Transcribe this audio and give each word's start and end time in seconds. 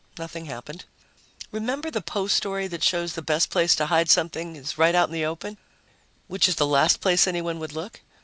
Nothing 0.17 0.45
happened. 0.45 0.85
Remember 1.51 1.91
the 1.91 2.01
Poe 2.01 2.25
story 2.25 2.65
that 2.65 2.83
shows 2.83 3.13
the 3.13 3.21
best 3.21 3.51
place 3.51 3.75
to 3.75 3.85
hide 3.85 4.09
something 4.09 4.55
is 4.55 4.75
right 4.75 4.95
out 4.95 5.09
in 5.09 5.13
the 5.13 5.25
open, 5.27 5.59
which 6.27 6.47
is 6.49 6.55
the 6.55 6.65
last 6.65 7.01
place 7.01 7.27
anyone 7.27 7.59
would 7.59 7.73
look? 7.73 8.01